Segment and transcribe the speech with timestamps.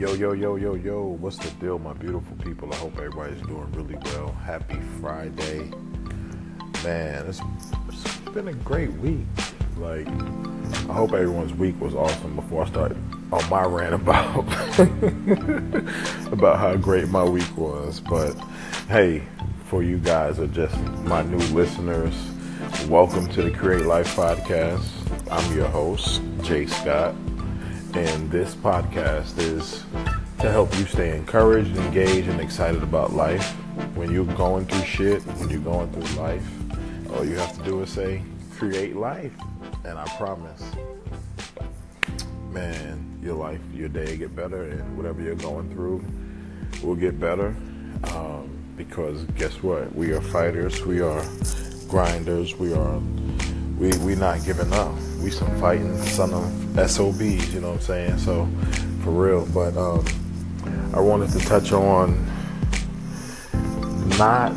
[0.00, 1.02] Yo, yo, yo, yo, yo.
[1.20, 2.72] What's the deal, my beautiful people?
[2.72, 4.32] I hope everybody's doing really well.
[4.46, 5.70] Happy Friday.
[6.82, 7.42] Man, it's,
[7.86, 9.26] it's been a great week.
[9.76, 10.08] Like,
[10.88, 12.96] I hope everyone's week was awesome before I start
[13.30, 14.38] on my rant about
[16.32, 18.00] about how great my week was.
[18.00, 18.32] But
[18.88, 19.22] hey,
[19.66, 22.14] for you guys are just my new listeners,
[22.88, 24.80] welcome to the Create Life Podcast.
[25.30, 27.14] I'm your host, Jay Scott.
[27.94, 29.84] And this podcast is
[30.38, 33.44] to help you stay encouraged, engaged, and excited about life.
[33.96, 36.46] When you're going through shit, when you're going through life,
[37.12, 38.22] all you have to do is say,
[38.56, 39.32] create life.
[39.84, 40.62] And I promise,
[42.52, 46.04] man, your life, your day get better, and whatever you're going through
[46.84, 47.56] will get better.
[48.14, 49.92] Um, because guess what?
[49.96, 51.24] We are fighters, we are
[51.88, 53.00] grinders, we are
[53.80, 54.94] we we not giving up.
[55.22, 58.18] We some fighting son of SOBs, you know what I'm saying?
[58.18, 58.46] So
[59.02, 59.46] for real.
[59.46, 60.04] But um,
[60.94, 62.14] I wanted to touch on
[64.18, 64.52] not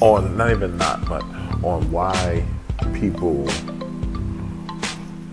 [0.00, 1.22] on not even not, but
[1.62, 2.44] on why
[2.94, 3.46] people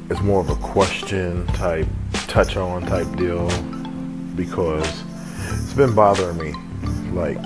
[0.09, 1.88] it's more of a question type
[2.27, 3.49] touch on type deal
[4.36, 5.03] because
[5.53, 6.53] it's been bothering me
[7.13, 7.38] like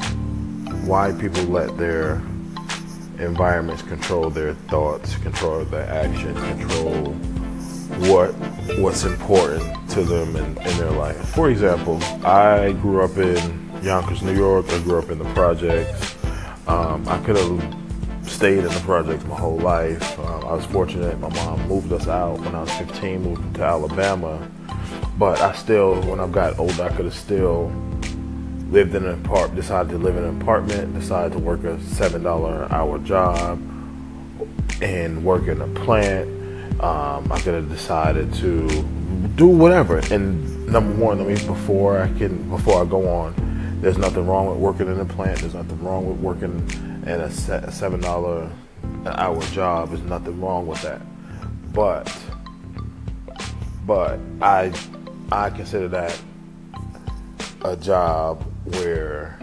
[0.85, 2.21] why people let their
[3.19, 7.13] environments control their thoughts, control their actions, control
[8.09, 8.33] what
[8.79, 11.17] what's important to them in, in their life.
[11.29, 14.67] For example, I grew up in Yonkers, New York.
[14.69, 16.15] I grew up in the projects.
[16.67, 17.75] Um, I could have
[18.27, 20.19] stayed in the projects my whole life.
[20.19, 21.19] Um, I was fortunate.
[21.19, 24.45] My mom moved us out when I was 15, moved to Alabama.
[25.17, 27.69] But I still, when I got older, I could have still
[28.69, 32.23] lived in an apartment, decided to live in an apartment, decided to work a seven
[32.23, 33.59] dollar an hour job
[34.81, 36.29] and work in a plant.
[36.81, 38.67] Um, I could have decided to
[39.35, 39.99] do whatever.
[40.11, 44.47] And number one, I mean, before I can, before I go on, there's nothing wrong
[44.47, 45.39] with working in a plant.
[45.39, 46.67] There's nothing wrong with working
[47.05, 48.51] in a seven dollar
[48.83, 49.89] an hour job.
[49.89, 51.01] There's nothing wrong with that.
[51.71, 52.15] But,
[53.85, 54.73] but I,
[55.31, 56.19] I consider that
[57.63, 59.37] a job where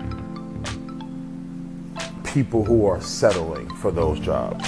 [2.24, 4.64] people who are settling for those jobs.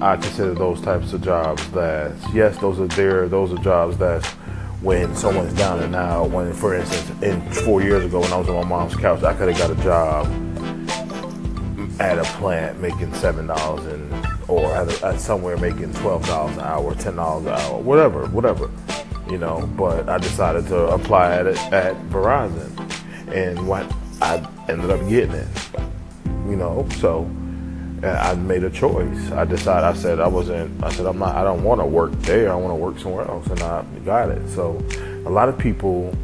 [0.00, 3.28] I consider those types of jobs that yes, those are there.
[3.28, 4.24] Those are jobs that
[4.80, 6.30] when someone's down and out.
[6.30, 9.34] When, for instance, in four years ago when I was on my mom's couch, I
[9.34, 10.26] could have got a job
[12.00, 16.56] at a plant making seven dollars and or at, a, at somewhere making twelve dollars
[16.56, 18.70] an hour, ten dollars an hour, whatever, whatever,
[19.30, 19.68] you know.
[19.76, 22.87] But I decided to apply at at Verizon
[23.32, 23.90] and what
[24.20, 25.48] I ended up getting it.
[26.24, 27.30] You know, so
[28.02, 29.30] uh, I made a choice.
[29.32, 29.84] I decided.
[29.84, 30.82] I said I wasn't.
[30.82, 31.34] I said I'm not.
[31.34, 32.52] I don't want to work there.
[32.52, 34.48] I want to work somewhere else, and I got it.
[34.50, 34.82] So
[35.26, 36.16] a lot of people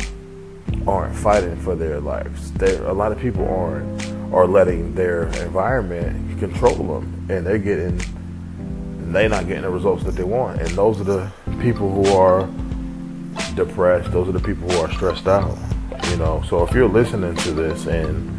[0.86, 2.52] aren't fighting for their lives.
[2.52, 8.00] There, a lot of people aren't are letting their environment control them, and they're getting.
[9.12, 12.48] They're not getting the results that they want, and those are the people who are
[13.54, 14.10] depressed.
[14.12, 15.56] Those are the people who are stressed out.
[16.10, 18.30] You know, so if you're listening to this and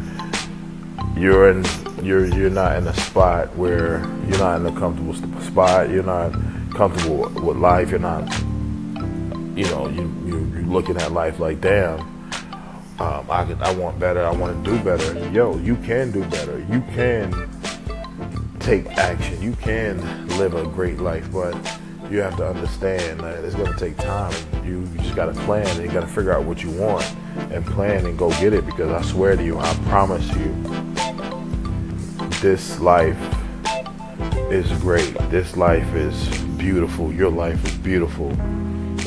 [1.18, 1.66] you're in,
[2.04, 6.32] you're you're not in a spot where you're not in a comfortable spot, you're not
[6.74, 8.24] comfortable with life, you're not,
[9.56, 12.00] you know, you, you you're looking at life like, damn,
[13.00, 15.30] um, I I want better, I want to do better.
[15.32, 16.60] Yo, you can do better.
[16.72, 17.50] You can
[18.60, 19.42] take action.
[19.42, 21.54] You can live a great life, but
[22.16, 24.34] you have to understand that it's going to take time.
[24.66, 27.04] You, just got to plan and you got to figure out what you want
[27.52, 30.56] and plan and go get it because I swear to you, I promise you,
[32.40, 33.18] this life
[34.50, 35.14] is great.
[35.30, 37.12] This life is beautiful.
[37.12, 38.30] Your life is beautiful.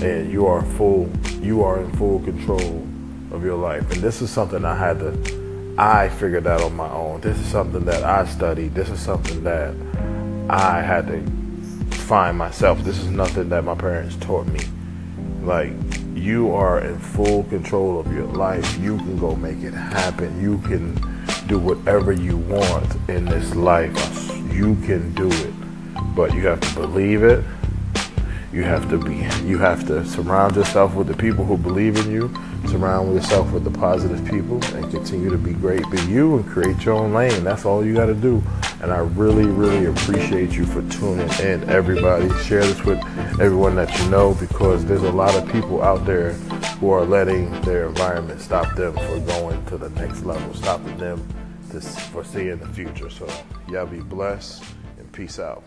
[0.03, 2.87] And you are full, you are in full control
[3.33, 3.91] of your life.
[3.91, 7.23] And this is something I had to, I figured out on my own.
[7.23, 8.75] This is something that I studied.
[8.75, 9.75] This is something that
[10.51, 11.48] I had to
[12.09, 12.83] find myself.
[12.85, 14.61] This is nothing that my parents taught me.
[15.43, 15.73] Like,
[16.15, 18.79] you are in full control of your life.
[18.79, 20.41] You can go make it happen.
[20.41, 20.95] You can
[21.49, 23.95] do whatever you want in this life.
[24.51, 25.53] You can do it.
[26.17, 27.45] But you have to believe it.
[28.55, 29.17] You have to be
[29.47, 32.33] you have to surround yourself with the people who believe in you
[32.67, 35.89] Surround yourself with the positive people and continue to be great.
[35.91, 37.43] Be you and create your own lane.
[37.43, 38.43] That's all you got to do.
[38.81, 42.29] And I really, really appreciate you for tuning in, everybody.
[42.45, 42.99] Share this with
[43.41, 46.35] everyone that you know because there's a lot of people out there
[46.79, 51.27] who are letting their environment stop them from going to the next level, stopping them
[51.71, 53.11] to, for seeing the future.
[53.11, 53.29] So,
[53.69, 54.63] y'all be blessed
[54.99, 55.65] and peace out.